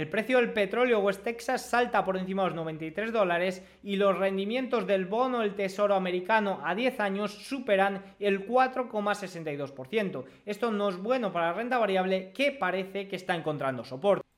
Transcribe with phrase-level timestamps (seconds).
[0.00, 4.16] El precio del petróleo West Texas salta por encima de los 93 dólares y los
[4.16, 10.24] rendimientos del bono del Tesoro americano a 10 años superan el 4,62%.
[10.46, 14.29] Esto no es bueno para la renta variable que parece que está encontrando soporte.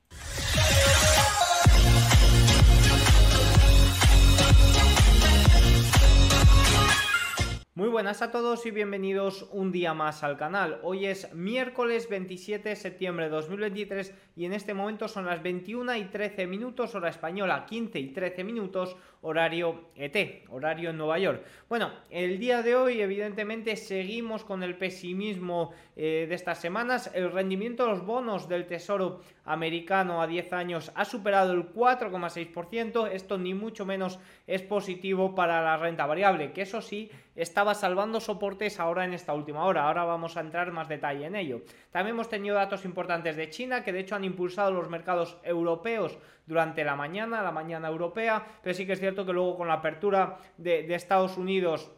[7.75, 10.79] Muy buenas a todos y bienvenidos un día más al canal.
[10.83, 15.97] Hoy es miércoles 27 de septiembre de 2023 y en este momento son las 21
[15.97, 21.45] y 13 minutos hora española, 15 y 13 minutos horario ET, horario en Nueva York.
[21.71, 27.11] Bueno, el día de hoy evidentemente seguimos con el pesimismo eh, de estas semanas.
[27.15, 33.09] El rendimiento de los bonos del Tesoro americano a 10 años ha superado el 4,6%.
[33.11, 38.21] Esto ni mucho menos es positivo para la renta variable, que eso sí estaba salvando
[38.21, 39.87] soportes ahora en esta última hora.
[39.87, 41.63] Ahora vamos a entrar más detalle en ello.
[41.91, 46.19] También hemos tenido datos importantes de China, que de hecho han impulsado los mercados europeos
[46.47, 49.75] durante la mañana, la mañana europea, pero sí que es cierto que luego con la
[49.75, 51.91] apertura de, Estados Unidos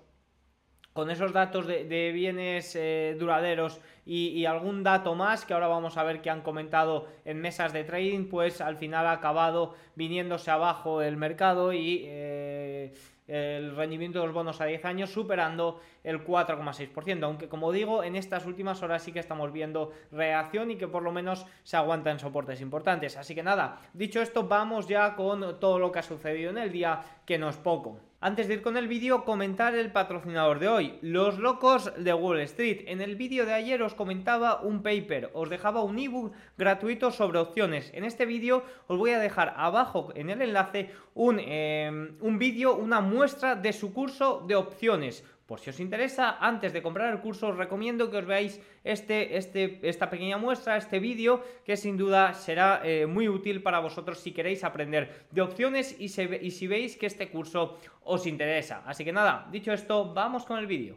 [0.93, 6.05] con esos datos de, bienes eh, duraderos y, algún dato más que ahora vamos a
[6.05, 11.03] ver que han comentado en mesas de trading, pues al final ha acabado viniéndose abajo
[11.03, 12.95] el mercado y eh,
[13.27, 18.17] el rendimiento de los bonos a 10 años superando el 4,6%, aunque como digo, en
[18.17, 22.19] estas últimas horas sí que estamos viendo reacción y que por lo menos se aguantan
[22.19, 23.17] soportes importantes.
[23.17, 26.73] Así que nada, dicho esto, vamos ya con todo lo que ha sucedido en el
[26.73, 27.99] día, que no es poco.
[28.25, 32.41] Antes de ir con el vídeo, comentar el patrocinador de hoy, los locos de Wall
[32.41, 32.85] Street.
[32.87, 37.39] En el vídeo de ayer os comentaba un paper, os dejaba un ebook gratuito sobre
[37.39, 37.91] opciones.
[37.93, 42.75] En este vídeo os voy a dejar abajo en el enlace un, eh, un vídeo,
[42.75, 47.21] una muestra de su curso de opciones por si os interesa, antes de comprar el
[47.21, 51.97] curso os recomiendo que os veáis este, este, esta pequeña muestra, este vídeo, que sin
[51.97, 56.67] duda será eh, muy útil para vosotros si queréis aprender de opciones y, y si
[56.67, 58.83] veis que este curso os interesa.
[58.87, 60.97] Así que nada, dicho esto, vamos con el vídeo.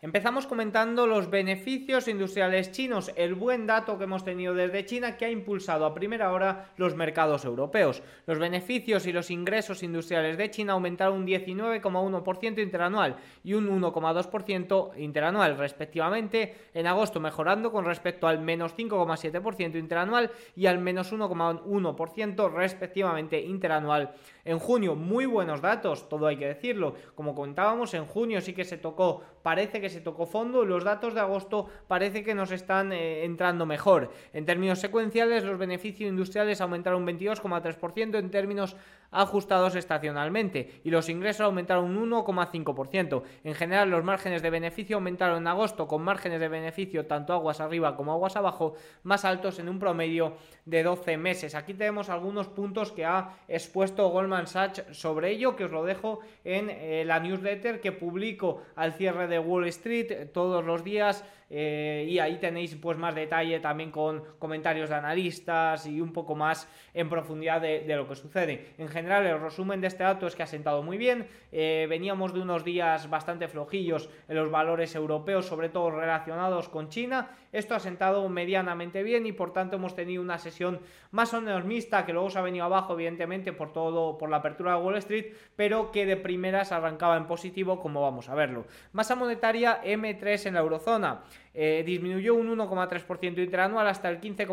[0.00, 5.24] Empezamos comentando los beneficios industriales chinos, el buen dato que hemos tenido desde China que
[5.24, 8.00] ha impulsado a primera hora los mercados europeos.
[8.24, 14.96] Los beneficios y los ingresos industriales de China aumentaron un 19,1% interanual y un 1,2%
[14.98, 22.52] interanual respectivamente en agosto, mejorando con respecto al menos 5,7% interanual y al menos 1,1%
[22.54, 24.94] respectivamente interanual en junio.
[24.94, 26.94] Muy buenos datos, todo hay que decirlo.
[27.16, 31.14] Como comentábamos, en junio sí que se tocó, parece que se tocó fondo los datos
[31.14, 34.12] de agosto parece que nos están eh, entrando mejor.
[34.34, 38.76] En términos secuenciales, los beneficios industriales aumentaron un 22,3% en términos
[39.10, 43.22] ajustados estacionalmente y los ingresos aumentaron un 1,5%.
[43.42, 47.60] En general, los márgenes de beneficio aumentaron en agosto con márgenes de beneficio tanto aguas
[47.60, 50.34] arriba como aguas abajo más altos en un promedio
[50.66, 51.54] de 12 meses.
[51.54, 56.20] Aquí tenemos algunos puntos que ha expuesto Goldman Sachs sobre ello, que os lo dejo
[56.44, 62.06] en eh, la newsletter que publico al cierre de Wall Street todos los días eh,
[62.08, 66.68] y ahí tenéis pues más detalle también con comentarios de analistas y un poco más
[66.94, 68.74] en profundidad de, lo que sucede.
[68.78, 72.34] En general el resumen de este dato es que ha sentado muy bien, eh, veníamos
[72.34, 77.74] de unos días bastante flojillos en los valores europeos, sobre todo relacionados con China, esto
[77.74, 80.80] ha sentado medianamente bien y por tanto hemos tenido una sesión
[81.10, 84.38] más o menos mixta que luego se ha venido abajo evidentemente por todo por la
[84.38, 88.66] apertura de Wall Street, pero que de primeras arrancaba en positivo como vamos a verlo.
[88.92, 91.22] Masa monetaria M3 en la eurozona.
[91.60, 94.46] Eh, disminuyó un 1,3% interanual hasta el 15,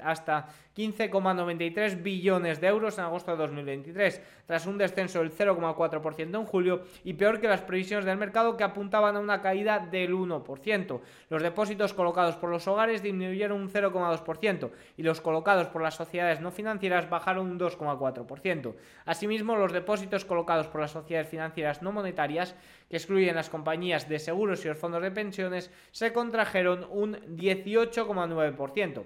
[0.00, 6.44] hasta 15,93 billones de euros en agosto de 2023, tras un descenso del 0,4% en
[6.44, 11.00] julio y peor que las previsiones del mercado que apuntaban a una caída del 1%.
[11.30, 16.40] Los depósitos colocados por los hogares disminuyeron un 0,2% y los colocados por las sociedades
[16.40, 18.74] no financieras bajaron un 2,4%.
[19.06, 22.54] Asimismo, los depósitos colocados por las sociedades financieras no monetarias,
[22.90, 29.04] que excluyen las compañías de seguros y los fondos de pensiones, se contrajeron un 18,9%.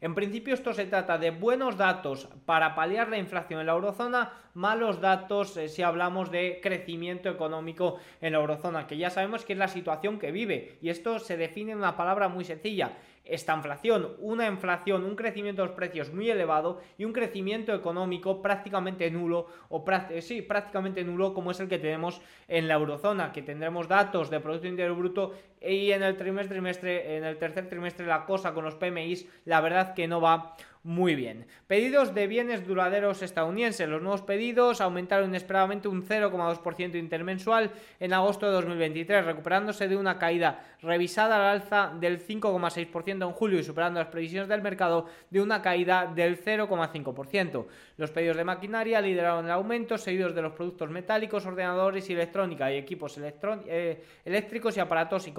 [0.00, 4.32] En principio esto se trata de buenos datos para paliar la inflación en la eurozona,
[4.54, 9.54] malos datos eh, si hablamos de crecimiento económico en la eurozona, que ya sabemos que
[9.54, 10.78] es la situación que vive.
[10.80, 12.92] Y esto se define en una palabra muy sencilla,
[13.28, 18.42] esta inflación, una inflación, un crecimiento de los precios muy elevado y un crecimiento económico
[18.42, 19.84] prácticamente nulo o
[20.20, 24.40] sí, prácticamente nulo como es el que tenemos en la eurozona, que tendremos datos de
[24.40, 28.64] producto interior bruto y en el trimestre, trimestre en el tercer trimestre la cosa con
[28.64, 30.56] los PMIs, la verdad que no va
[30.88, 31.46] muy bien.
[31.66, 33.88] Pedidos de bienes duraderos estadounidenses.
[33.88, 40.18] Los nuevos pedidos aumentaron inesperadamente un 0,2% intermensual en agosto de 2023, recuperándose de una
[40.18, 45.40] caída revisada al alza del 5,6% en julio y superando las previsiones del mercado de
[45.40, 47.66] una caída del 0,5%.
[47.96, 52.72] Los pedidos de maquinaria lideraron el aumento, seguidos de los productos metálicos, ordenadores y electrónica
[52.72, 55.32] y equipos eh, eléctricos y aparatos y,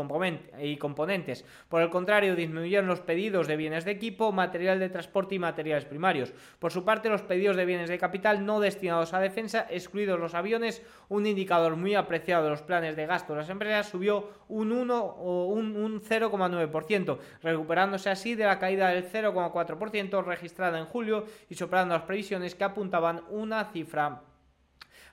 [0.77, 1.45] componentes.
[1.69, 5.85] Por el contrario, disminuyeron los pedidos de bienes de equipo, material de transporte y materiales
[5.85, 6.33] primarios.
[6.59, 10.33] Por su parte, los pedidos de bienes de capital no destinados a defensa, excluidos los
[10.33, 14.71] aviones, un indicador muy apreciado de los planes de gasto de las empresas, subió un
[14.71, 21.95] 1 un 0,9%, recuperándose así de la caída del 0,4% registrada en julio y superando
[21.95, 24.23] las previsiones que apuntaban una cifra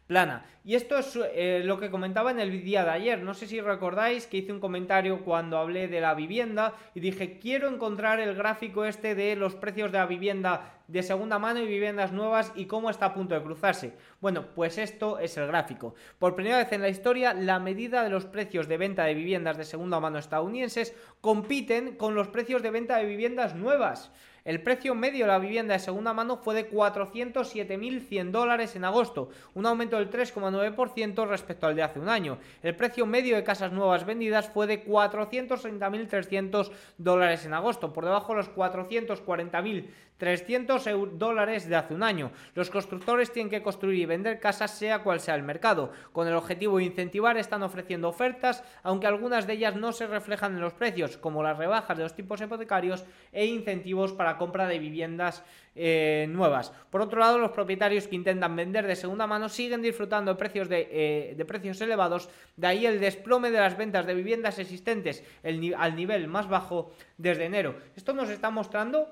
[0.06, 0.44] plana.
[0.64, 3.22] Y esto es eh, lo que comentaba en el día de ayer.
[3.22, 7.38] No sé si recordáis que hice un comentario cuando hablé de la vivienda y dije
[7.38, 11.66] quiero encontrar el gráfico este de los precios de la vivienda de segunda mano y
[11.66, 13.94] viviendas nuevas y cómo está a punto de cruzarse.
[14.20, 15.94] Bueno, pues esto es el gráfico.
[16.18, 19.56] Por primera vez en la historia, la medida de los precios de venta de viviendas
[19.56, 24.12] de segunda mano estadounidenses compiten con los precios de venta de viviendas nuevas.
[24.46, 29.28] El precio medio de la vivienda de segunda mano fue de 407.100 dólares en agosto,
[29.54, 32.38] un aumento del 3,9% respecto al de hace un año.
[32.62, 38.34] El precio medio de casas nuevas vendidas fue de 430.300 dólares en agosto, por debajo
[38.34, 42.30] de los 440.000 300 dólares de hace un año.
[42.54, 45.92] Los constructores tienen que construir y vender casas sea cual sea el mercado.
[46.12, 50.54] Con el objetivo de incentivar están ofreciendo ofertas, aunque algunas de ellas no se reflejan
[50.54, 54.78] en los precios, como las rebajas de los tipos hipotecarios e incentivos para compra de
[54.78, 56.72] viviendas eh, nuevas.
[56.90, 60.68] Por otro lado, los propietarios que intentan vender de segunda mano siguen disfrutando de precios,
[60.68, 65.96] de, eh, precios elevados, de ahí el desplome de las ventas de viviendas existentes al
[65.96, 67.76] nivel más bajo desde enero.
[67.94, 69.08] Esto nos está mostrando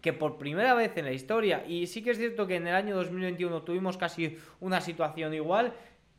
[0.00, 2.74] que por primera vez en la historia, y sí que es cierto que en el
[2.74, 5.74] año 2021 tuvimos casi una situación igual,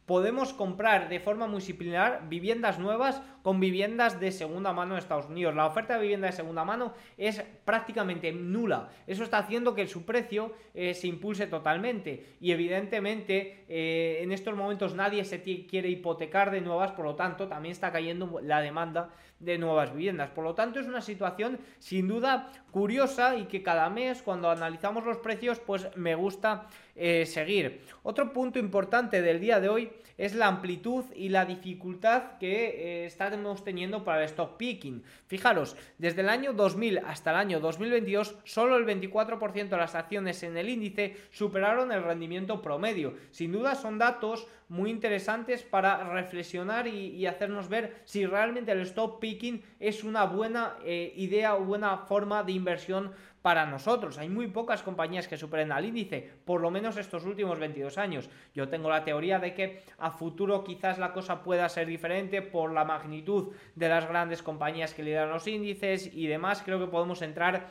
[0.10, 5.28] podemos comprar de forma muy similar viviendas nuevas con viviendas de segunda mano en Estados
[5.28, 5.54] Unidos.
[5.54, 8.90] La oferta de vivienda de segunda mano es prácticamente nula.
[9.06, 12.26] Eso está haciendo que su precio eh, se impulse totalmente.
[12.42, 17.48] Y evidentemente eh, en estos momentos nadie se quiere hipotecar de nuevas, por lo tanto
[17.48, 20.32] también está cayendo la demanda de nuevas viviendas.
[20.32, 25.06] Por lo tanto es una situación sin duda curiosa y que cada mes cuando analizamos
[25.06, 27.82] los precios pues me gusta eh, seguir.
[28.04, 33.06] Otro punto importante del día de hoy es la amplitud y la dificultad que eh,
[33.06, 35.04] estamos teniendo para el stock picking.
[35.28, 40.44] Fijaros, desde el año 2000 hasta el año 2022, solo el 24% de las acciones
[40.44, 43.14] en el índice superaron el rendimiento promedio.
[43.32, 49.20] Sin duda son datos muy interesantes para reflexionar y, hacernos ver si realmente el stock
[49.20, 53.12] picking es una buena eh, idea o buena forma de inversión
[53.42, 54.18] para nosotros.
[54.18, 58.30] Hay muy pocas compañías que superen al índice, por lo menos estos últimos 22 años.
[58.54, 62.72] Yo tengo la teoría de que a futuro quizás la cosa pueda ser diferente por
[62.74, 66.62] la magnitud de las grandes compañías que lideran los índices y demás.
[66.64, 67.68] Creo que podemos entrar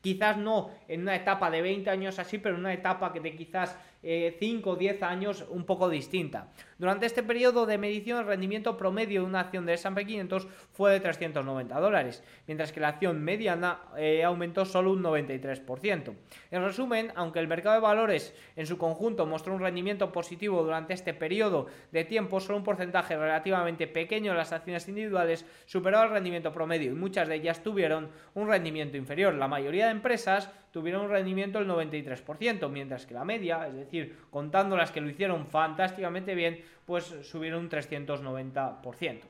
[0.00, 3.34] quizás no en una etapa de 20 años así, pero en una etapa que de
[3.36, 6.48] quizás 5 eh, o 10 años un poco distinta.
[6.78, 10.90] Durante este periodo de medición, el rendimiento promedio de una acción de S&P 500 fue
[10.90, 16.14] de 390 dólares, mientras que la acción mediana eh, aumentó solo un 93%.
[16.50, 20.94] En resumen, aunque el mercado de valores en su conjunto mostró un rendimiento positivo durante
[20.94, 26.10] este periodo de tiempo, solo un porcentaje relativamente pequeño de las acciones individuales superó el
[26.10, 29.34] rendimiento promedio y muchas de ellas tuvieron un rendimiento inferior.
[29.34, 34.16] La mayoría de empresas tuvieron un rendimiento del 93%, mientras que la media, es decir,
[34.30, 39.20] contando las que lo hicieron fantásticamente bien, pues subieron un 390%.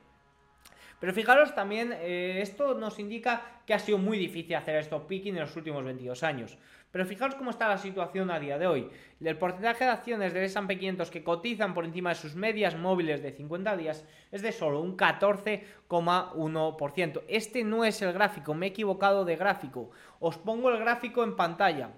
[1.03, 5.35] Pero fijaros también, eh, esto nos indica que ha sido muy difícil hacer esto picking
[5.35, 6.57] en los últimos 22 años.
[6.93, 8.89] Pero fijaros cómo está la situación a día de hoy.
[9.21, 13.21] El porcentaje de acciones de S&P 500 que cotizan por encima de sus medias móviles
[13.21, 17.23] de 50 días es de solo un 14,1%.
[17.27, 19.91] Este no es el gráfico, me he equivocado de gráfico.
[20.25, 21.91] Os pongo el gráfico en pantalla.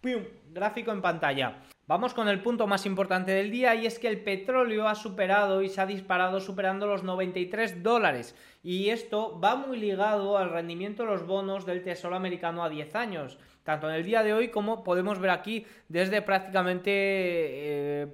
[0.00, 0.22] ¡Pum!
[0.52, 1.58] Gráfico en pantalla.
[1.88, 5.62] Vamos con el punto más importante del día y es que el petróleo ha superado
[5.62, 8.36] y se ha disparado superando los 93 dólares.
[8.66, 12.96] Y esto va muy ligado al rendimiento de los bonos del Tesoro americano a 10
[12.96, 18.06] años tanto en el día de hoy como podemos ver aquí desde prácticamente, eh,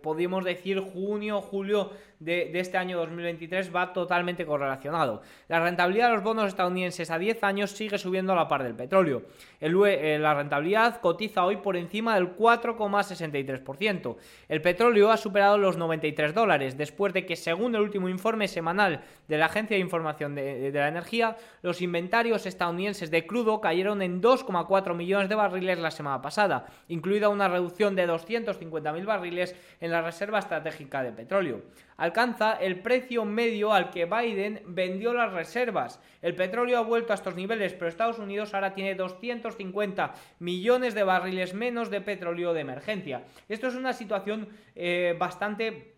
[0.44, 5.20] decir, junio, julio de, este año 2023 va totalmente correlacionado.
[5.48, 8.74] La rentabilidad de los bonos estadounidenses a 10 años sigue subiendo a la par del
[8.74, 9.24] petróleo.
[9.60, 14.16] El, eh, la rentabilidad cotiza hoy por encima del 4,63%.
[14.48, 19.02] El petróleo ha superado los 93 dólares después de que, según el último informe semanal
[19.28, 20.41] de la Agencia de Información de,
[20.72, 26.22] la energía, los inventarios estadounidenses de crudo cayeron en 2,4 millones de barriles la semana
[26.22, 31.62] pasada, incluida una reducción de 250.000 barriles en la reserva estratégica de petróleo.
[31.96, 36.00] Alcanza el precio medio al que Biden vendió las reservas.
[36.20, 41.04] El petróleo ha vuelto a estos niveles, pero Estados Unidos ahora tiene 250 millones de
[41.04, 43.24] barriles menos de petróleo de emergencia.
[43.48, 45.91] Esto es una situación eh, bastante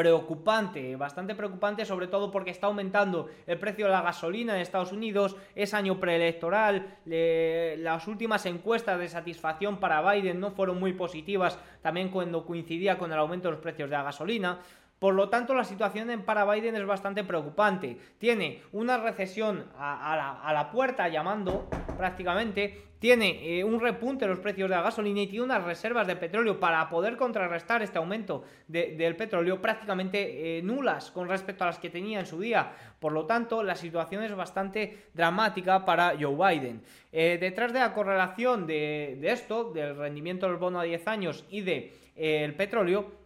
[0.00, 4.92] preocupante, bastante preocupante, sobre todo porque está aumentando el precio de la gasolina en Estados
[4.92, 11.58] Unidos, es año preelectoral, las últimas encuestas de satisfacción para Biden no fueron muy positivas,
[11.82, 14.60] también cuando coincidía con el aumento de los precios de la gasolina.
[15.00, 17.96] Por lo tanto, la situación para Biden es bastante preocupante.
[18.18, 24.68] Tiene una recesión a, la, puerta llamando prácticamente, tiene eh, un repunte en los precios
[24.68, 29.16] de la gasolina y tiene unas reservas de petróleo para poder contrarrestar este aumento del
[29.16, 32.70] petróleo prácticamente eh, nulas con respecto a las que tenía en su día.
[32.98, 36.82] Por lo tanto, la situación es bastante dramática para Joe Biden.
[37.10, 41.62] Eh, detrás de la correlación de, esto, del rendimiento del bono a 10 años y
[41.62, 43.19] del de, petróleo,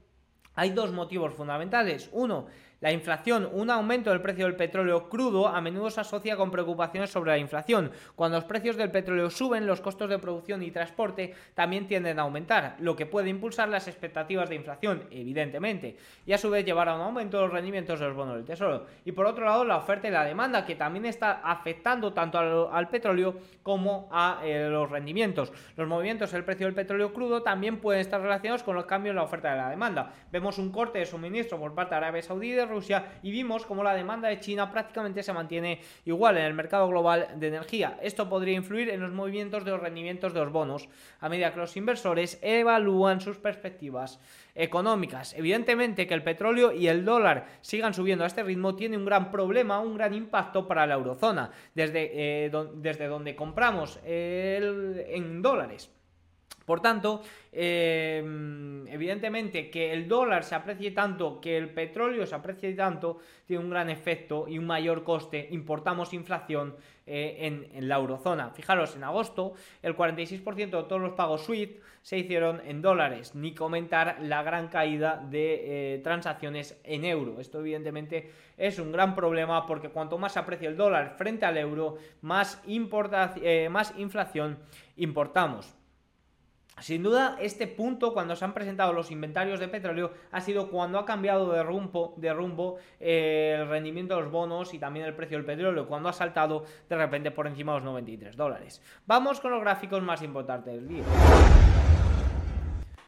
[0.54, 2.08] hay dos motivos fundamentales.
[2.12, 2.46] Uno,
[2.84, 7.08] la inflación, un aumento del precio del petróleo crudo a menudo se asocia con preocupaciones
[7.08, 7.90] sobre la inflación.
[8.14, 12.24] Cuando los precios del petróleo suben, los costos de producción y transporte también tienden a
[12.24, 16.90] aumentar, lo que puede impulsar las expectativas de inflación, evidentemente, y a su vez llevar
[16.90, 18.84] a un aumento de los rendimientos de los bonos del tesoro.
[19.06, 22.38] Y por otro lado, la oferta y la demanda, que también está afectando tanto
[22.70, 25.54] al, petróleo como a eh, los rendimientos.
[25.78, 29.16] Los movimientos del precio del petróleo crudo también pueden estar relacionados con los cambios en
[29.16, 30.12] la oferta y la demanda.
[30.30, 33.82] Vemos un corte de suministro por parte de Arabia Saudí de Rusia y vimos como
[33.82, 37.98] la demanda de China prácticamente se mantiene igual en el mercado global de energía.
[38.02, 40.88] Esto podría influir en los movimientos de los rendimientos de los bonos
[41.20, 44.20] a medida que los inversores evalúan sus perspectivas
[44.54, 45.34] económicas.
[45.34, 49.30] Evidentemente que el petróleo y el dólar sigan subiendo a este ritmo tiene un gran
[49.30, 55.90] problema, un gran impacto para la eurozona, desde, eh, desde donde compramos en dólares.
[56.64, 62.72] Por tanto, em, evidentemente que el dólar se aprecie tanto, que el petróleo se aprecie
[62.72, 65.48] tanto, tiene un gran efecto y un mayor coste.
[65.50, 66.74] Importamos inflación
[67.06, 68.50] eh, en, la eurozona.
[68.50, 69.52] Fijaros, en agosto
[69.82, 74.68] el 46% de todos los pagos SWIFT se hicieron en dólares, ni comentar la gran
[74.68, 77.40] caída de eh, transacciones en euro.
[77.40, 81.58] Esto evidentemente es un gran problema porque cuanto más se aprecia el dólar frente al
[81.58, 84.58] euro, más, eh, más inflación
[84.96, 85.74] importamos.
[86.80, 90.98] Sin duda, este punto, cuando se han presentado los inventarios de petróleo, ha sido cuando
[90.98, 95.14] ha cambiado de rumbo, de rumbo eh, el rendimiento de los bonos y también el
[95.14, 98.82] precio del petróleo, cuando ha saltado de repente por encima de los 93 dólares.
[99.06, 101.04] Vamos con los gráficos más importantes del día.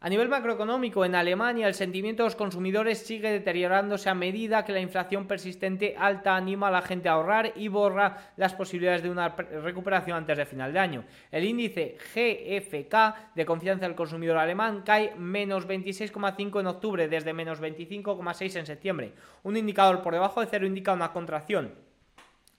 [0.07, 4.71] A nivel macroeconómico, en Alemania el sentimiento de los consumidores sigue deteriorándose a medida que
[4.71, 9.11] la inflación persistente alta anima a la gente a ahorrar y borra las posibilidades de
[9.11, 11.05] una recuperación antes de final de año.
[11.33, 17.61] El índice GFK de confianza del consumidor alemán cae menos 26,5 en octubre desde menos
[17.61, 19.13] 25,6 en septiembre.
[19.43, 21.75] Un indicador por debajo de cero indica una contracción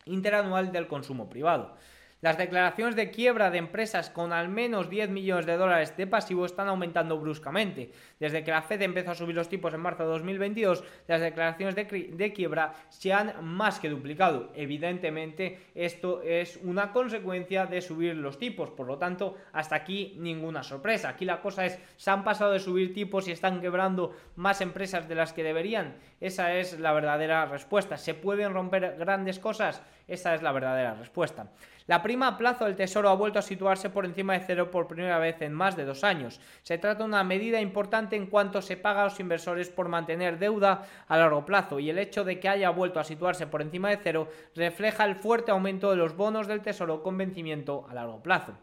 [0.04, 1.78] interanual del consumo privado.
[2.20, 6.48] Las declaraciones de quiebra de empresas con al menos 10 millones de dólares de pasivo
[6.48, 7.92] están aumentando bruscamente.
[8.20, 11.76] Desde que la Fed empezó a subir los tipos en marzo de 2022, las declaraciones
[11.76, 14.52] de, quiebra se han más que duplicado.
[14.56, 20.64] Evidentemente, esto es una consecuencia de subir los tipos, por lo tanto, hasta aquí ninguna
[20.64, 21.10] sorpresa.
[21.10, 25.08] Aquí la cosa es, se han pasado de subir tipos y están quebrando más empresas
[25.08, 25.98] de las que deberían.
[26.20, 27.96] Esa es la verdadera respuesta.
[27.96, 29.84] ¿Se pueden romper grandes cosas?
[30.08, 31.48] Esa es la verdadera respuesta.
[31.88, 34.88] La prima a plazo del Tesoro ha vuelto a situarse por encima de cero por
[34.88, 36.40] primera vez en más de dos años.
[36.64, 40.38] Se trata de una medida importante en cuanto se paga a los inversores por mantener
[40.38, 43.90] deuda a largo plazo y el hecho de que haya vuelto a situarse por encima
[43.90, 48.22] de cero refleja el fuerte aumento de los bonos del Tesoro con vencimiento a largo
[48.22, 48.54] plazo.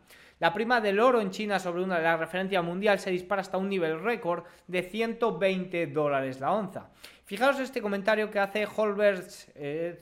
[0.41, 3.57] La prima del oro en China sobre una de la referencia mundial se dispara hasta
[3.57, 6.91] un nivel récord de 120 dólares la onza.
[7.25, 9.99] Fijaos este comentario que hace Holbert eh,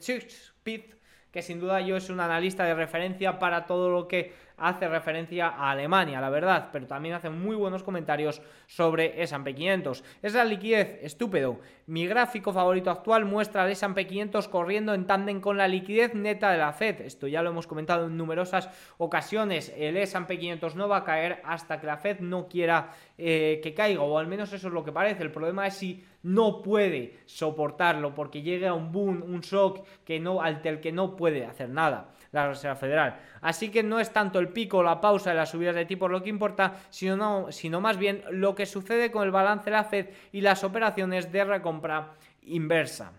[1.33, 5.49] que sin duda yo es un analista de referencia para todo lo que hace referencia
[5.49, 10.05] a Alemania, la verdad, pero también hace muy buenos comentarios sobre S&P 500.
[10.23, 11.59] Es la liquidez, estúpido.
[11.87, 16.53] Mi gráfico favorito actual muestra al S&P 500 corriendo en tándem con la liquidez neta
[16.53, 17.01] de la Fed.
[17.01, 19.73] Esto ya lo hemos comentado en numerosas ocasiones.
[19.77, 23.75] El S&P 500 no va a caer hasta que la Fed no quiera eh, que
[23.75, 25.25] caiga, o al menos eso es lo que parece.
[25.25, 30.41] El problema es si no puede soportarlo porque llega un boom, un shock que no,
[30.41, 33.17] ante el que no puede hacer nada la Reserva Federal.
[33.41, 36.23] Así que no es tanto el pico la pausa de las subidas de tipos lo
[36.23, 40.09] que importa, sino, sino más bien lo que sucede con el balance de la Fed
[40.33, 43.13] y las operaciones de recompra inversa.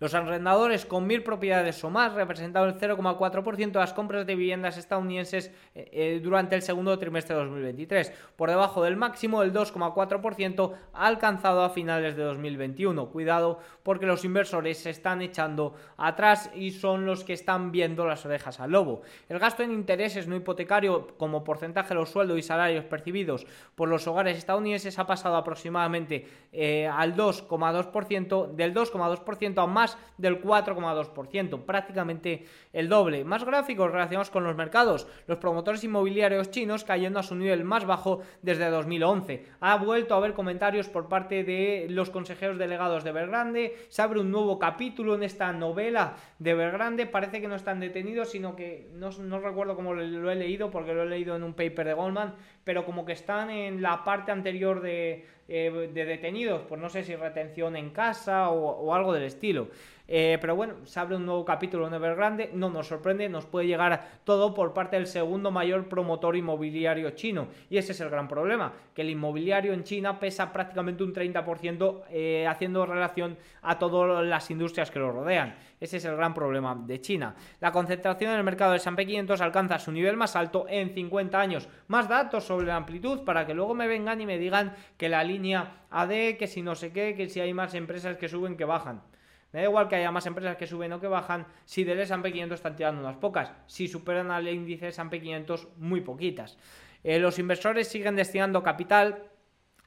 [0.00, 4.76] Los arrendadores con mil propiedades o más representaron el 0,4% de las compras de viviendas
[4.76, 10.72] estadounidenses eh, eh, durante el segundo trimestre de 2023, por debajo del máximo del 2,4%
[10.92, 13.08] alcanzado a finales de 2021.
[13.08, 18.24] Cuidado porque los inversores se están echando atrás y son los que están viendo las
[18.24, 19.02] orejas al lobo.
[19.28, 23.88] El gasto en intereses no hipotecario como porcentaje de los sueldos y salarios percibidos por
[23.88, 29.87] los hogares estadounidenses ha pasado aproximadamente eh, al 2,2%, del 2,2% a más
[30.18, 33.24] del 4,2%, prácticamente el doble.
[33.24, 37.86] Más gráficos relacionados con los mercados, los promotores inmobiliarios chinos cayendo a su nivel más
[37.86, 39.46] bajo desde 2011.
[39.60, 44.20] Ha vuelto a haber comentarios por parte de los consejeros delegados de Evergrande, se abre
[44.20, 48.88] un nuevo capítulo en esta novela de Evergrande, parece que no están detenidos, sino que
[48.92, 52.34] no, recuerdo cómo lo he leído, porque lo he leído en un paper de Goldman,
[52.68, 57.16] pero como que están en la parte anterior de, eh, detenidos, pues no sé si
[57.16, 59.68] retención en casa o algo del estilo.
[60.10, 63.66] Eh, pero bueno, se abre un nuevo capítulo en Evergrande, no nos sorprende, nos puede
[63.66, 67.48] llegar todo por parte del segundo mayor promotor inmobiliario chino.
[67.68, 72.04] Y ese es el gran problema, que el inmobiliario en China pesa prácticamente un 30%
[72.10, 75.54] eh, haciendo relación a todas las industrias que lo rodean.
[75.78, 77.34] Ese es el gran problema de China.
[77.60, 81.38] La concentración en el mercado de S&P 500 alcanza su nivel más alto en 50
[81.38, 81.68] años.
[81.86, 85.22] Más datos sobre la amplitud para que luego me vengan y me digan que la
[85.22, 88.64] línea AD, que si no sé qué, que si hay más empresas que suben que
[88.64, 89.02] bajan.
[89.52, 92.32] Me da igual que haya más empresas que suben o que bajan, si del S&P
[92.32, 96.58] 500 están tirando unas pocas, si superan al índice S&P 500 muy poquitas.
[97.02, 99.24] Eh, los inversores siguen destinando capital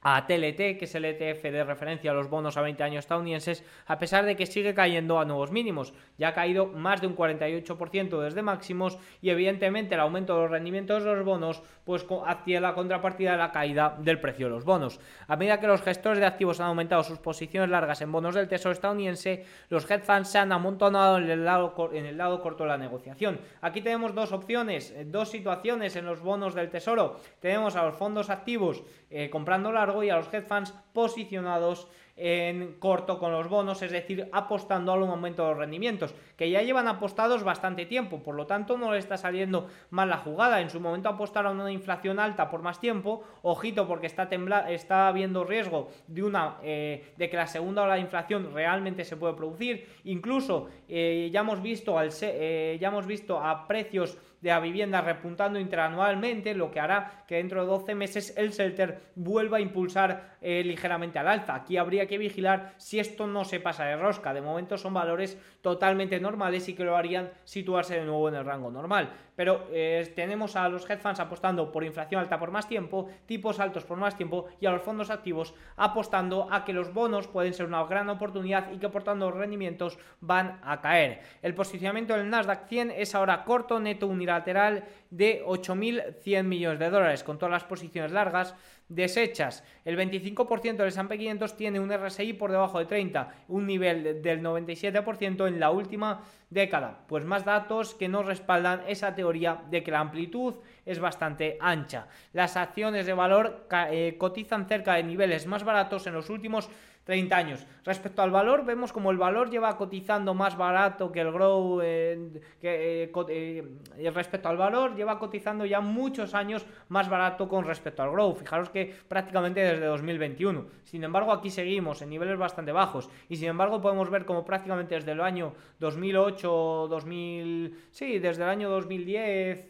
[0.01, 3.63] a TLT, que es el ETF de referencia a los bonos a 20 años estadounidenses,
[3.86, 5.93] a pesar de que sigue cayendo a nuevos mínimos.
[6.17, 10.51] Ya ha caído más de un 48% desde máximos y evidentemente el aumento de los
[10.51, 14.65] rendimientos de los bonos pues hacia la contrapartida de la caída del precio de los
[14.65, 15.00] bonos.
[15.27, 18.48] A medida que los gestores de activos han aumentado sus posiciones largas en bonos del
[18.48, 22.63] Tesoro estadounidense, los hedge funds se han amontonado en el lado, en el lado corto
[22.63, 23.39] de la negociación.
[23.62, 27.20] Aquí tenemos dos opciones, eh, dos situaciones en los bonos del Tesoro.
[27.39, 31.88] Tenemos a los fondos activos eh, comprando largo y a los hedge funds posicionados
[32.24, 36.62] en corto con los bonos, es decir, apostando al aumento de los rendimientos, que ya
[36.62, 40.62] llevan apostados bastante tiempo, por lo tanto no le está saliendo mal la jugada.
[40.62, 44.30] En su momento apostaron a una inflación alta por más tiempo, ojito porque está
[44.70, 49.18] está habiendo riesgo de una eh, de que la segunda ola de inflación realmente se
[49.18, 49.88] puede producir.
[50.03, 55.60] Incluso eh, ya hemos visto al ya hemos visto a precios de la vivienda repuntando
[55.60, 61.20] interanualmente, lo que hará que dentro de 12 meses el shelter vuelva a impulsar ligeramente
[61.20, 61.54] al alza.
[61.54, 64.34] Aquí habría que vigilar si esto no se pasa de rosca.
[64.34, 68.46] De momento son valores totalmente normales y que lo harían situarse de nuevo en el
[68.46, 69.12] rango normal.
[69.36, 73.60] Pero eh, tenemos a los hedge funds apostando por inflación alta por más tiempo, tipos
[73.60, 77.54] altos por más tiempo y a los fondos activos apostando a que los bonos pueden
[77.54, 81.22] ser una gran oportunidad y que por tanto los rendimientos van a caer.
[81.42, 87.24] El posicionamiento del Nasdaq 100 es ahora corto, neto unilateral de 8.100 millones de dólares
[87.24, 88.55] con todas las posiciones largas
[88.87, 89.63] desechas.
[89.85, 94.41] El 25% del S&P 500 tiene un RSI por debajo de 30, un nivel del
[94.41, 97.00] 97% en la última década.
[97.07, 102.07] Pues más datos que nos respaldan esa teoría de que la amplitud es bastante ancha.
[102.33, 106.70] Las acciones de valor eh, cotizan cerca de niveles más baratos en los últimos
[107.03, 107.66] 30 años.
[107.83, 112.42] Respecto al valor, vemos como el valor lleva cotizando más barato que el Grow, eh,
[112.61, 118.11] eh, eh, respecto al valor, lleva cotizando ya muchos años más barato con respecto al
[118.11, 118.35] Grow.
[118.35, 120.66] Fijaros que prácticamente desde 2021.
[120.83, 124.96] Sin embargo, aquí seguimos en niveles bastante bajos y sin embargo podemos ver como prácticamente
[124.96, 129.66] desde el año 2008, 2000, sí, desde el año 2010,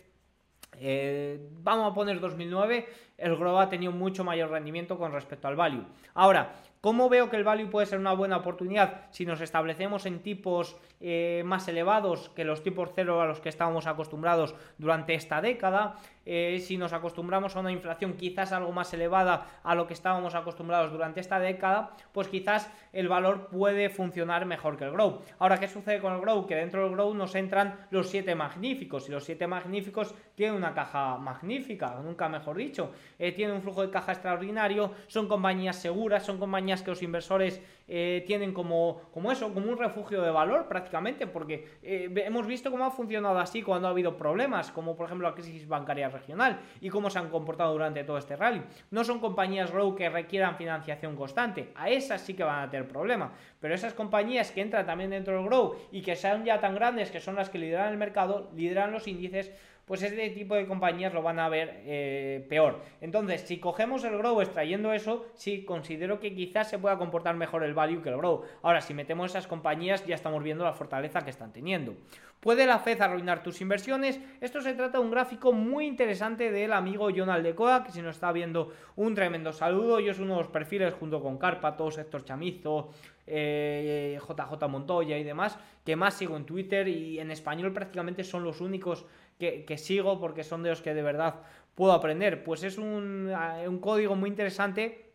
[1.63, 5.85] vamos a poner 2009, el Grow ha tenido mucho mayor rendimiento con respecto al value.
[6.13, 9.05] Ahora, ¿Cómo veo que el value puede ser una buena oportunidad?
[9.11, 13.49] Si nos establecemos en tipos eh, más elevados que los tipos cero a los que
[13.49, 18.91] estábamos acostumbrados durante esta década, eh, si nos acostumbramos a una inflación quizás algo más
[18.93, 24.45] elevada a lo que estábamos acostumbrados durante esta década, pues quizás el valor puede funcionar
[24.45, 25.21] mejor que el grow.
[25.37, 26.47] Ahora, ¿qué sucede con el grow?
[26.47, 30.73] Que dentro del grow nos entran los siete magníficos y los siete magníficos tienen una
[30.73, 36.23] caja magnífica, nunca mejor dicho, eh, tienen un flujo de caja extraordinario, son compañías seguras,
[36.25, 37.59] son compañías que los inversores
[37.93, 42.71] eh, tienen como, como eso, como un refugio de valor prácticamente, porque eh, hemos visto
[42.71, 46.61] cómo ha funcionado así cuando ha habido problemas, como por ejemplo la crisis bancaria regional,
[46.79, 48.63] y cómo se han comportado durante todo este rally.
[48.91, 52.87] No son compañías grow que requieran financiación constante, a esas sí que van a tener
[52.87, 56.75] problemas, pero esas compañías que entran también dentro del grow y que sean ya tan
[56.75, 59.51] grandes que son las que lideran el mercado, lideran los índices,
[59.91, 62.79] pues este tipo de compañías lo van a ver eh, peor.
[63.01, 67.65] Entonces, si cogemos el grow extrayendo eso, sí considero que quizás se pueda comportar mejor
[67.65, 68.43] el value que grow.
[68.61, 71.95] Ahora, si metemos esas compañías, ya estamos viendo la fortaleza que están teniendo.
[72.39, 74.19] ¿Puede la FED arruinar tus inversiones?
[74.41, 78.15] Esto se trata de un gráfico muy interesante del amigo John Aldecoa, que si nos
[78.15, 79.99] está viendo un tremendo saludo.
[79.99, 82.89] Yo es uno de los perfiles junto con Cárpatos, Héctor Chamizo,
[83.27, 88.43] eh, JJ Montoya y demás, que más sigo en Twitter y en español prácticamente son
[88.43, 89.05] los únicos
[89.37, 91.41] que, sigo porque son de los que de verdad
[91.75, 92.43] puedo aprender.
[92.43, 93.31] Pues es un,
[93.67, 95.10] un código muy interesante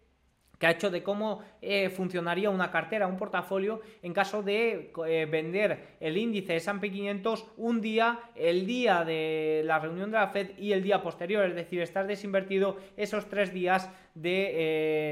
[0.59, 5.27] que ha hecho de cómo eh, funcionaría una cartera, un portafolio, en caso de eh,
[5.27, 10.59] vender el índice S&P 500 un día, el día de la reunión de la Fed
[10.59, 14.53] y el día posterior, es decir, estar desinvertido esos tres días de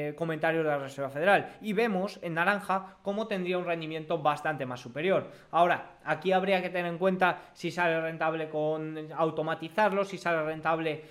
[0.09, 1.57] eh, comentarios de la Reserva Federal.
[1.61, 5.30] Y vemos en naranja cómo tendría un rendimiento bastante más superior.
[5.50, 11.02] Ahora, aquí habría que tener en cuenta si sale rentable con automatizarlo, si sale rentable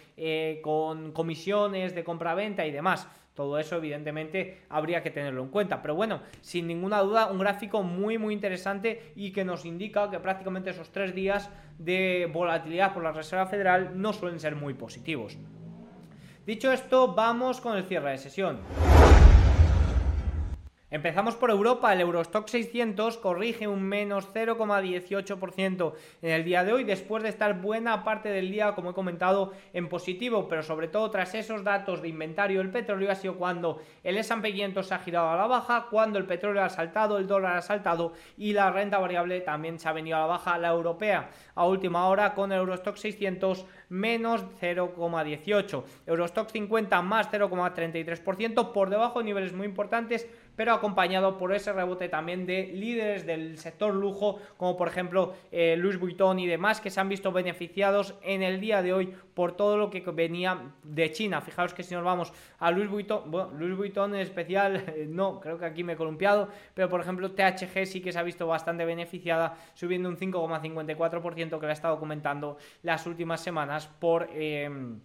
[0.63, 3.07] con comisiones de compra-venta y demás.
[3.33, 5.81] Todo eso, evidentemente, habría que tenerlo en cuenta.
[5.81, 10.19] Pero bueno, sin ninguna duda, un gráfico muy, muy interesante y que nos indica que
[10.19, 15.37] prácticamente esos tres días de volatilidad por la Reserva Federal no suelen ser muy positivos.
[16.45, 18.59] Dicho esto, vamos con el cierre de sesión.
[20.93, 26.83] Empezamos por Europa, el Eurostock 600 corrige un menos 0,18% en el día de hoy,
[26.83, 31.09] después de estar buena parte del día, como he comentado, en positivo, pero sobre todo
[31.09, 34.99] tras esos datos de inventario del petróleo ha sido cuando el S&P 500 se ha
[34.99, 38.69] girado a la baja, cuando el petróleo ha saltado, el dólar ha saltado y la
[38.69, 42.51] renta variable también se ha venido a la baja, la europea a última hora con
[42.51, 50.27] el Eurostock 600 menos 0,18, Eurostock 50 más 0,33%, por debajo de niveles muy importantes,
[50.55, 55.75] pero acompañado por ese rebote también de líderes del sector lujo, como por ejemplo eh,
[55.77, 59.55] Louis Vuitton y demás, que se han visto beneficiados en el día de hoy por
[59.55, 61.41] todo lo que venía de China.
[61.41, 65.57] Fijaos que si nos vamos a Louis Vuitton, bueno, Louis Vuitton en especial, no, creo
[65.57, 68.85] que aquí me he columpiado, pero por ejemplo THG sí que se ha visto bastante
[68.85, 74.29] beneficiada, subiendo un 5,54% que le ha estado comentando las últimas semanas por...
[74.31, 74.99] Em,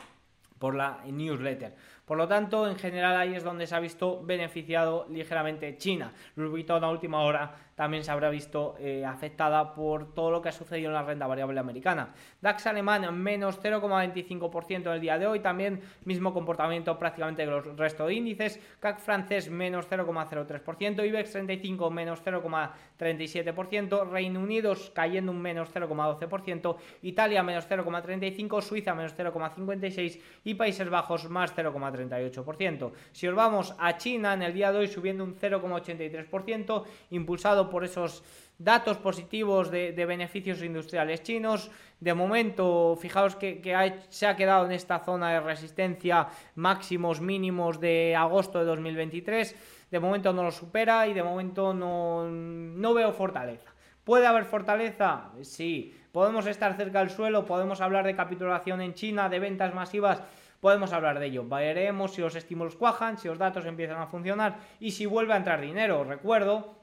[0.58, 1.74] por la newsletter.
[2.08, 6.10] Por lo tanto, en general ahí es donde se ha visto beneficiado ligeramente China.
[6.36, 10.48] Louis Vuitton a última hora también se habrá visto eh, afectada por todo lo que
[10.48, 12.12] ha sucedido en la renta variable americana.
[12.40, 17.76] DAX alemán menos 0,25% en el día de hoy, también mismo comportamiento prácticamente que los
[17.76, 18.58] restos de índices.
[18.80, 27.44] CAC francés menos 0,03%, IBEX 35 menos 0,37%, Reino Unido cayendo un menos 0,12%, Italia
[27.44, 32.90] menos 0,35%, Suiza menos 0,56% y Países Bajos más 0,38%.
[33.12, 37.84] Si os vamos a China en el día de hoy subiendo un 0,83%, impulsado por
[37.84, 38.22] esos
[38.58, 41.70] datos positivos de, beneficios industriales chinos.
[42.00, 43.60] De momento, fijaos que,
[44.08, 49.56] se ha quedado en esta zona de resistencia máximos mínimos de agosto de 2023.
[49.90, 53.72] De momento no lo supera y de momento no, no veo fortaleza.
[54.04, 55.30] ¿Puede haber fortaleza?
[55.42, 55.94] Sí.
[56.12, 57.44] ¿Podemos estar cerca del suelo?
[57.44, 60.22] ¿Podemos hablar de capitulación en China, de ventas masivas?
[60.60, 61.46] podemos hablar de ello.
[61.46, 65.36] Veremos si los estímulos cuajan, si los datos empiezan a funcionar y si vuelve a
[65.36, 66.04] entrar dinero.
[66.04, 66.77] Recuerdo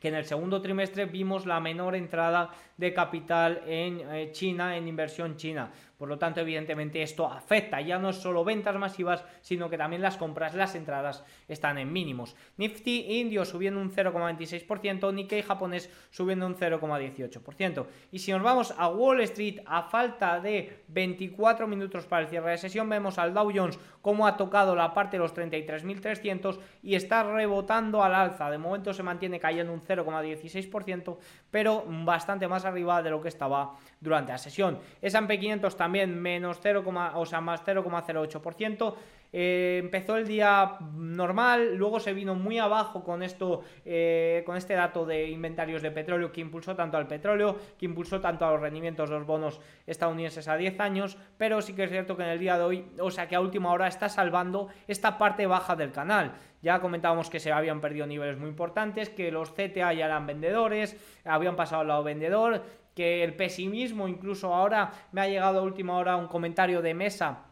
[0.00, 4.88] que en el segundo trimestre vimos la menor entrada de capital en eh, China, en
[4.88, 5.70] inversión china.
[5.96, 10.16] Por lo tanto, evidentemente esto afecta, ya no solo ventas masivas, sino que también las
[10.16, 12.36] compras, las entradas están en mínimos.
[12.58, 17.86] Nifty indio subiendo un 0,26%, Nikkei japonés subiendo un 0,18%.
[18.12, 22.50] Y si nos vamos a Wall Street, a falta de 24 minutos para el cierre
[22.50, 26.94] de sesión, vemos al Dow Jones como ha tocado la parte de los 33.300 y
[26.94, 28.48] está rebotando al alza.
[28.50, 31.16] De momento se mantiene cayendo un 0,16%,
[31.56, 34.78] pero bastante más arriba de lo que estaba durante la sesión.
[35.00, 38.94] S&P 500 también menos 0, o sea, más 0,08%.
[39.32, 44.74] Eh, empezó el día normal, luego se vino muy abajo con esto, eh, con este
[44.74, 48.60] dato de inventarios de petróleo que impulsó tanto al petróleo, que impulsó tanto a los
[48.60, 52.30] rendimientos de los bonos estadounidenses a 10 años, pero sí que es cierto que en
[52.30, 55.74] el día de hoy, o sea que a última hora está salvando esta parte baja
[55.74, 56.32] del canal.
[56.66, 60.96] Ya comentábamos que se habían perdido niveles muy importantes, que los CTA ya eran vendedores,
[61.24, 62.60] habían pasado al lado vendedor,
[62.92, 67.44] que el pesimismo, incluso ahora me ha llegado a última hora un comentario de mesa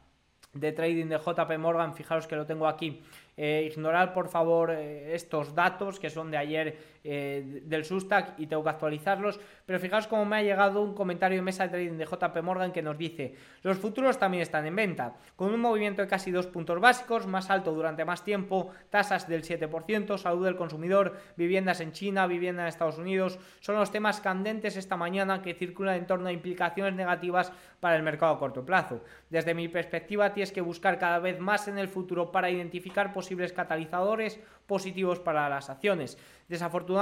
[0.52, 3.02] de trading de JP Morgan, fijaros que lo tengo aquí
[3.36, 8.46] Eh, ignorad por favor eh, estos datos que son de ayer eh, del Sustac y
[8.46, 9.38] tengo que actualizarlos.
[9.66, 12.72] Pero fijaos cómo me ha llegado un comentario de mesa de trading de JP Morgan
[12.72, 16.46] que nos dice: Los futuros también están en venta, con un movimiento de casi dos
[16.46, 21.92] puntos básicos, más alto durante más tiempo, tasas del 7%, salud del consumidor, viviendas en
[21.92, 23.38] China, vivienda en Estados Unidos.
[23.60, 28.02] Son los temas candentes esta mañana que circulan en torno a implicaciones negativas para el
[28.02, 29.02] mercado a corto plazo.
[29.28, 33.52] Desde mi perspectiva, tienes que buscar cada vez más en el futuro para identificar posibles
[33.52, 36.16] catalizadores positivos para las acciones.
[36.48, 36.93] Desafortunadamente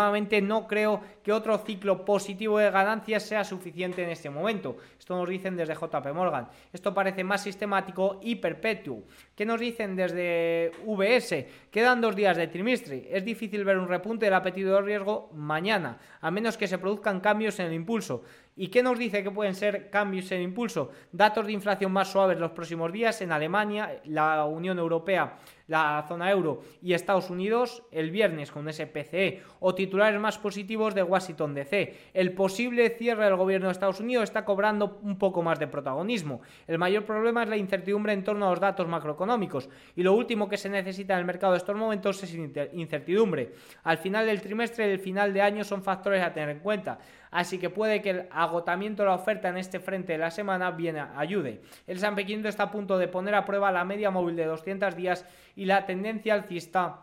[0.43, 4.77] no creo que otro ciclo positivo de ganancias sea suficiente en este momento.
[4.99, 6.49] Esto nos dicen desde JP Morgan.
[6.73, 9.05] Esto parece más sistemático y perpetuo.
[9.35, 11.47] ¿Qué nos dicen desde VS?
[11.71, 13.09] Quedan dos días de trimestre.
[13.11, 17.21] Es difícil ver un repunte del apetito de riesgo mañana, a menos que se produzcan
[17.21, 18.25] cambios en el impulso.
[18.55, 20.91] ¿Y qué nos dice que pueden ser cambios en impulso?
[21.11, 25.39] Datos de inflación más suaves los próximos días en Alemania, la Unión Europea,
[25.69, 30.95] la zona euro y Estados Unidos el viernes con ese PCE o titulares más positivos
[30.95, 32.11] de Washington DC.
[32.13, 36.43] El posible cierre del gobierno de Estados Unidos está cobrando un poco más de protagonismo.
[36.67, 40.47] El mayor problema es la incertidumbre en torno a los datos macroeconómicos y lo último
[40.47, 42.35] que se necesita en el mercado de estos momentos es
[42.75, 43.55] incertidumbre.
[43.85, 46.99] Al final del trimestre y el final de año son factores a tener en cuenta
[47.33, 50.71] así que puede que el agotamiento de la oferta en este frente de la semana
[50.71, 51.63] bien ayude.
[51.89, 54.95] El San 500 está a punto de poner a prueba la media móvil de 200
[54.95, 57.01] días y la tendencia alcista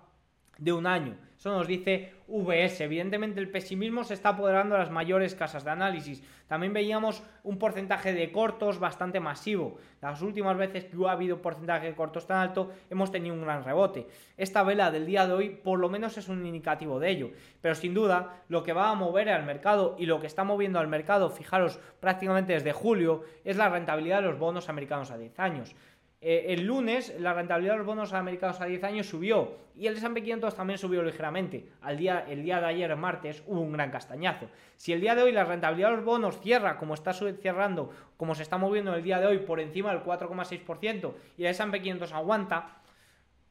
[0.60, 1.17] de un año.
[1.39, 2.82] Eso nos dice VS.
[2.82, 6.22] Evidentemente el pesimismo se está apoderando de las mayores casas de análisis.
[6.48, 9.78] También veíamos un porcentaje de cortos bastante masivo.
[10.02, 13.63] Las últimas veces que ha habido porcentaje de cortos tan alto hemos tenido un gran
[13.63, 14.08] rebote.
[14.36, 17.30] Esta vela del día de hoy por lo menos es un indicativo de ello.
[17.62, 20.80] Pero sin duda lo que va a mover al mercado y lo que está moviendo
[20.80, 25.39] al mercado, fijaros prácticamente desde julio, es la rentabilidad de los bonos americanos a 10
[25.39, 25.74] años.
[26.21, 29.95] Eh, el lunes la rentabilidad de los bonos americanos a 10 años subió y el
[29.95, 31.69] S&P 500 también subió ligeramente.
[31.82, 34.49] Al día, el día de ayer, martes, hubo un gran castañazo.
[34.75, 38.36] Si el día de hoy la rentabilidad de los bonos cierra como está cerrando, como
[38.36, 42.12] se está moviendo el día de hoy por encima del 4,6% y el S&P 500
[42.12, 42.82] aguanta,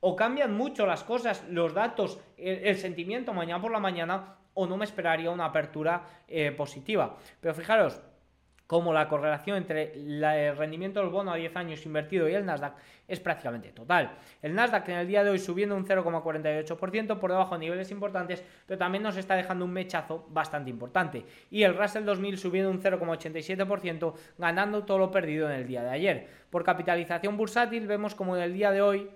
[0.01, 4.77] o cambian mucho las cosas, los datos, el, sentimiento mañana por la mañana, o no
[4.77, 7.17] me esperaría una apertura eh, positiva.
[7.41, 8.01] Pero fijaros,
[8.69, 12.75] como la correlación entre el rendimiento del bono a 10 años invertido y el Nasdaq
[13.09, 14.11] es prácticamente total.
[14.43, 18.45] El Nasdaq en el día de hoy subiendo un 0,48% por debajo de niveles importantes,
[18.67, 21.25] pero también nos está dejando un mechazo bastante importante.
[21.51, 25.89] Y el Russell 2000 subiendo un 0,87%, ganando todo lo perdido en el día de
[25.89, 26.29] ayer.
[26.51, 29.11] Por capitalización bursátil vemos como en el día de hoy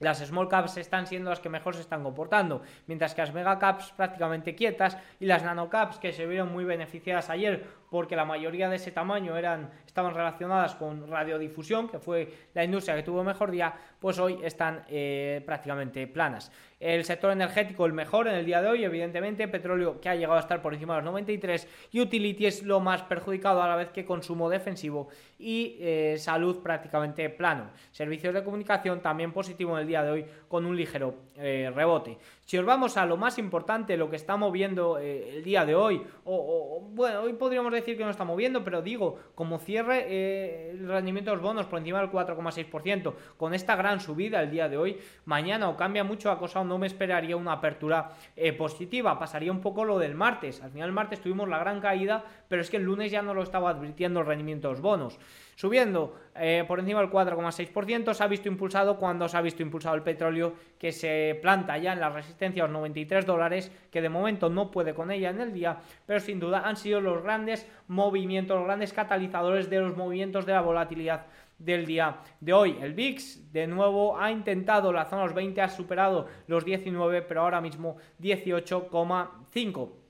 [0.00, 3.58] las small caps están siendo las que mejor se están comportando, mientras que las mega
[3.58, 8.24] caps prácticamente quietas y las nano caps que se vieron muy beneficiadas ayer porque la
[8.24, 13.22] mayoría de ese tamaño eran, estaban relacionadas con radiodifusión, que fue la industria que tuvo
[13.22, 16.50] mejor día, pues hoy están eh, prácticamente planas.
[16.80, 20.36] El sector energético el mejor en el día de hoy, evidentemente, petróleo que ha llegado
[20.36, 23.76] a estar por encima de los 93 y utility es lo más perjudicado a la
[23.76, 27.70] vez que consumo defensivo y eh, salud prácticamente plano.
[27.92, 32.18] Servicios de comunicación también positivo en el día de hoy con un ligero eh, rebote.
[32.44, 36.02] Si os vamos a lo más importante, lo que está moviendo el día de hoy,
[36.24, 40.86] o, bueno, hoy podríamos decir que no está moviendo, pero digo, como cierre eh, el
[40.86, 44.76] rendimiento de los bonos por encima del 4,6%, con esta gran subida el día de
[44.76, 49.18] hoy, mañana o cambia mucho la cosa o no me esperaría una apertura eh, positiva.
[49.18, 50.62] Pasaría un poco lo del martes.
[50.62, 53.34] Al final el martes tuvimos la gran caída, pero es que el lunes ya no
[53.34, 55.18] lo estaba advirtiendo el rendimiento de los bonos.
[55.56, 59.94] Subiendo eh, por encima del 4,6%, se ha visto impulsado cuando se ha visto impulsado
[59.94, 64.08] el petróleo que se planta ya en la resistencia a los 93 dólares, que de
[64.08, 67.68] momento no puede con ella en el día, pero sin duda han sido los grandes
[67.88, 71.26] movimientos, los grandes catalizadores de los movimientos de la volatilidad
[71.58, 72.76] del día de hoy.
[72.80, 77.42] El VIX de nuevo ha intentado la zona los 20, ha superado los 19, pero
[77.42, 80.03] ahora mismo 18,5.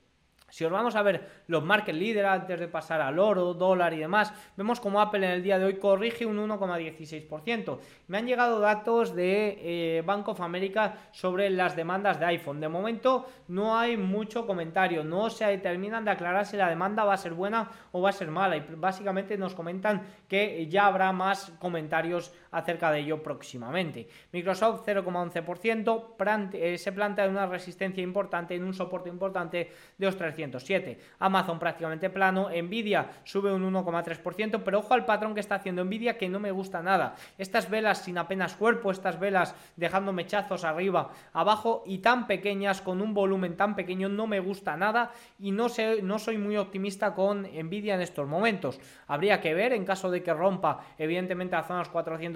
[0.54, 3.98] Si os vamos a ver los market leaders antes de pasar al oro, dólar y
[3.98, 7.78] demás, vemos como Apple en el día de hoy corrige un 1,16%.
[8.06, 9.58] Me han llegado datos de
[9.98, 12.60] eh, Bank of America sobre las demandas de iPhone.
[12.60, 17.14] De momento no hay mucho comentario, no se determinan de aclarar si la demanda va
[17.14, 18.56] a ser buena o va a ser mala.
[18.56, 24.08] Y básicamente nos comentan que ya habrá más comentarios acerca de ello próximamente.
[24.32, 30.44] Microsoft 0,11%, eh, se plantea una resistencia importante, en un soporte importante de los 300
[30.54, 30.98] 307.
[31.18, 36.18] Amazon prácticamente plano, Nvidia sube un 1,3%, pero ojo al patrón que está haciendo Nvidia
[36.18, 37.14] que no me gusta nada.
[37.38, 43.00] Estas velas sin apenas cuerpo, estas velas dejando mechazos arriba, abajo y tan pequeñas, con
[43.00, 47.14] un volumen tan pequeño, no me gusta nada y no, sé, no soy muy optimista
[47.14, 48.80] con Nvidia en estos momentos.
[49.06, 51.88] Habría que ver en caso de que rompa, evidentemente, a zonas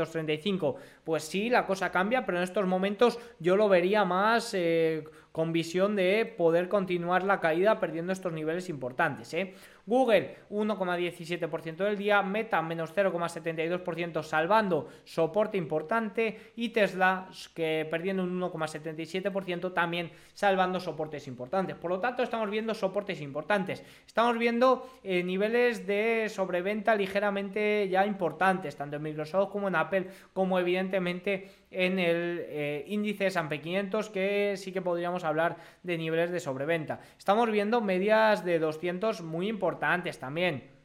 [0.08, 5.04] 435, pues sí, la cosa cambia, pero en estos momentos yo lo vería más eh,
[5.32, 9.32] con visión de poder continuar la caída perdiendo estos niveles importantes.
[9.34, 9.54] ¿eh?
[9.88, 18.38] Google 1,17% del día, Meta menos 0,72% salvando soporte importante y Tesla que perdiendo un
[18.38, 21.74] 1,77% también salvando soportes importantes.
[21.74, 23.82] Por lo tanto estamos viendo soportes importantes.
[24.06, 30.08] Estamos viendo eh, niveles de sobreventa ligeramente ya importantes, tanto en Microsoft como en Apple,
[30.34, 36.30] como evidentemente en el eh, índice S&P 500 que sí que podríamos hablar de niveles
[36.30, 37.00] de sobreventa.
[37.18, 40.78] Estamos viendo medias de 200 muy importantes también.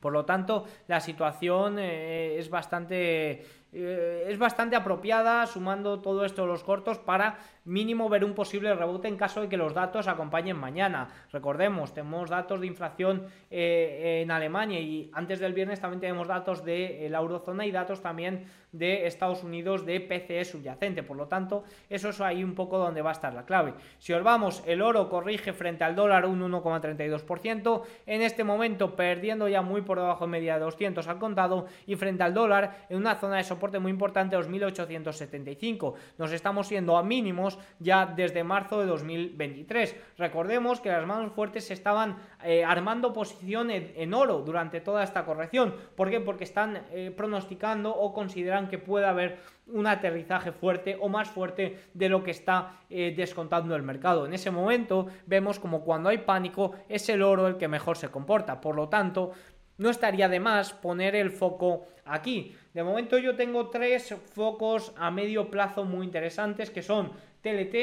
[0.00, 3.44] Por lo tanto, la situación eh, es bastante
[3.78, 9.08] eh, es bastante apropiada sumando todo esto los cortos para mínimo ver un posible rebote
[9.08, 11.08] en caso de que los datos acompañen mañana.
[11.30, 16.64] Recordemos, tenemos datos de inflación eh, en Alemania y antes del viernes también tenemos datos
[16.64, 21.02] de la eurozona y datos también de Estados Unidos de PCE subyacente.
[21.02, 23.74] Por lo tanto, eso es ahí un poco donde va a estar la clave.
[23.98, 29.62] Si os el oro corrige frente al dólar un 1,32%, en este momento perdiendo ya
[29.62, 33.14] muy por debajo de media de 200 al contado y frente al dólar en una
[33.16, 35.94] zona de soporte muy importante 2.875.
[36.18, 39.96] Nos estamos yendo a mínimos ya desde marzo de 2023.
[40.18, 45.74] Recordemos que las manos fuertes estaban eh, armando posición en, oro durante toda esta corrección.
[45.94, 46.20] ¿Por qué?
[46.20, 51.78] Porque están eh, pronosticando o consideran que puede haber un aterrizaje fuerte o más fuerte
[51.92, 54.26] de lo que está eh, descontando el mercado.
[54.26, 58.08] En ese momento vemos como cuando hay pánico es el oro el que mejor se
[58.08, 58.60] comporta.
[58.60, 59.32] Por lo tanto,
[59.78, 62.54] no estaría de más poner el foco aquí.
[62.72, 67.12] De momento yo tengo tres focos a medio plazo muy interesantes que son
[67.42, 67.74] TLT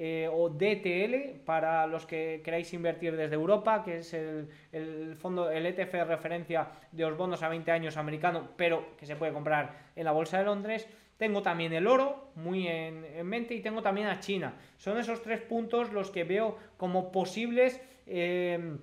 [0.00, 5.66] eh, o DTL para los que queráis invertir desde Europa, que es el, fondo, el
[5.66, 9.90] ETF de referencia de los bonos a 20 años americano, pero que se puede comprar
[9.96, 10.86] en la Bolsa de Londres.
[11.16, 14.54] Tengo también el oro muy en, mente y tengo también a China.
[14.76, 17.80] Son esos tres puntos los que veo como posibles.
[18.06, 18.78] Eh,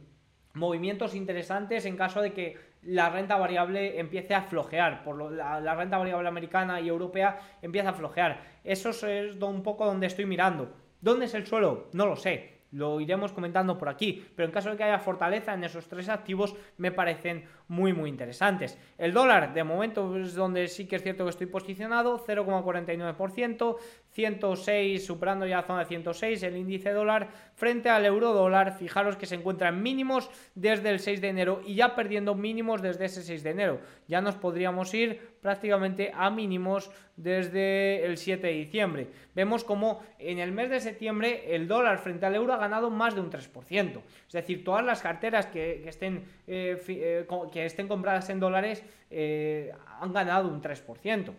[0.55, 5.75] movimientos interesantes en caso de que la renta variable empiece a flojear, por lo, la,
[5.75, 8.41] renta variable americana y europea empieza a flojear.
[8.63, 10.71] Eso es un poco donde estoy mirando.
[11.01, 11.89] ¿Dónde es el suelo?
[11.93, 12.55] No lo sé.
[12.71, 16.09] Lo iremos comentando por aquí, pero en caso de que haya fortaleza en esos tres
[16.09, 18.77] activos me parecen muy muy interesantes.
[18.97, 23.77] El dólar de momento es donde sí que es cierto que estoy posicionado, 0,49%,
[24.15, 29.17] 106 superando ya la zona de 106 el índice dólar frente al euro dólar, fijaros
[29.17, 33.23] que se encuentran mínimos desde el 6 de enero y ya perdiendo mínimos desde ese
[33.23, 33.81] 6 de enero.
[34.07, 39.07] Ya nos podríamos ir prácticamente a mínimos desde el 7 de diciembre.
[39.35, 43.15] Vemos como en el mes de septiembre el dólar frente al euro ha ganado más
[43.15, 44.01] de un 3%.
[44.27, 49.73] Es decir, todas las carteras que, estén, eh, eh, que estén compradas en dólares eh,
[49.99, 51.33] han ganado un 3%.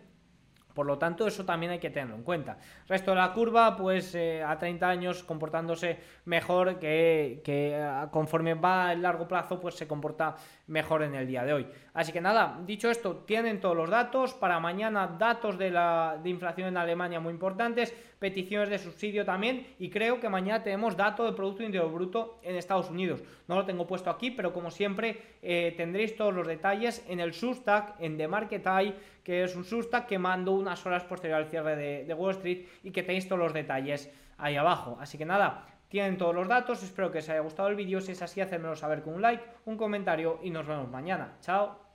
[0.76, 2.58] Por lo tanto, eso también hay que tenerlo en cuenta.
[2.86, 8.92] resto de la curva, pues eh, a 30 años comportándose mejor que, eh, conforme va
[8.92, 10.36] el largo plazo, pues se comporta
[10.66, 11.66] mejor en el día de hoy.
[11.94, 14.34] Así que nada, dicho esto, tienen todos los datos.
[14.34, 19.66] Para mañana, datos de, la, de inflación en Alemania muy importantes, peticiones de subsidio también.
[19.78, 23.22] Y creo que mañana tenemos dato de Producto Interior Bruto en Estados Unidos.
[23.48, 27.32] No lo tengo puesto aquí, pero como siempre, eh, tendréis todos los detalles en el
[27.32, 28.94] Substack, en The Market Eye
[29.26, 32.92] que es un Substack que mando unas horas posterior al cierre de, Wall Street y
[32.92, 34.96] que tenéis todos los detalles ahí abajo.
[35.00, 38.12] Así que nada, tienen todos los datos, espero que os haya gustado el vídeo, si
[38.12, 41.36] es así, hacérmelo saber con un like, un comentario y nos vemos mañana.
[41.40, 41.85] Chao.